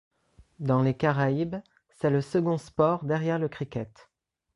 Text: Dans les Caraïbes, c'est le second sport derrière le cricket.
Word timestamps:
Dans 0.57 0.81
les 0.81 0.95
Caraïbes, 0.97 1.57
c'est 1.89 2.09
le 2.09 2.21
second 2.21 2.57
sport 2.57 3.03
derrière 3.05 3.37
le 3.37 3.47
cricket. 3.47 4.09